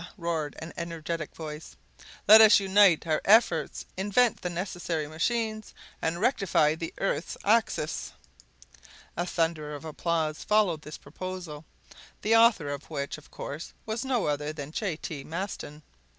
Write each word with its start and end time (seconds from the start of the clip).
roared 0.17 0.55
an 0.57 0.73
energetic 0.77 1.35
voice, 1.35 1.75
"let 2.27 2.41
us 2.41 2.59
unite 2.59 3.05
our 3.05 3.21
efforts, 3.23 3.85
invent 3.95 4.41
the 4.41 4.49
necessary 4.49 5.07
machines, 5.07 5.75
and 6.01 6.19
rectify 6.19 6.73
the 6.73 6.91
earth's 6.97 7.37
axis!" 7.45 8.11
A 9.15 9.27
thunder 9.27 9.75
of 9.75 9.85
applause 9.85 10.43
followed 10.43 10.81
this 10.81 10.97
proposal, 10.97 11.65
the 12.23 12.35
author 12.35 12.69
of 12.69 12.89
which 12.89 13.15
was, 13.15 13.23
of 13.23 13.29
course, 13.29 13.73
no 14.03 14.25
other 14.25 14.51
than 14.51 14.71
J. 14.71 14.95
T. 14.97 15.23
Maston. 15.23 15.83